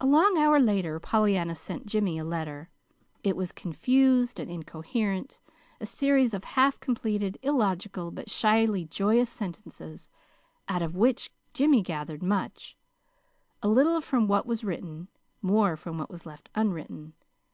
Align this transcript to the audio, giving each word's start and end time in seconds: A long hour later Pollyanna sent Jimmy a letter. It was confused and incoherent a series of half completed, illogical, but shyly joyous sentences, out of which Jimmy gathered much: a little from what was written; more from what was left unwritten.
A 0.00 0.06
long 0.06 0.38
hour 0.38 0.58
later 0.58 0.98
Pollyanna 0.98 1.54
sent 1.54 1.84
Jimmy 1.84 2.16
a 2.16 2.24
letter. 2.24 2.70
It 3.22 3.36
was 3.36 3.52
confused 3.52 4.40
and 4.40 4.50
incoherent 4.50 5.38
a 5.82 5.84
series 5.84 6.32
of 6.32 6.44
half 6.44 6.80
completed, 6.80 7.36
illogical, 7.42 8.10
but 8.10 8.30
shyly 8.30 8.86
joyous 8.86 9.28
sentences, 9.28 10.08
out 10.66 10.80
of 10.80 10.96
which 10.96 11.28
Jimmy 11.52 11.82
gathered 11.82 12.22
much: 12.22 12.78
a 13.62 13.68
little 13.68 14.00
from 14.00 14.28
what 14.28 14.46
was 14.46 14.64
written; 14.64 15.08
more 15.42 15.76
from 15.76 15.98
what 15.98 16.08
was 16.08 16.24
left 16.24 16.48
unwritten. 16.54 17.12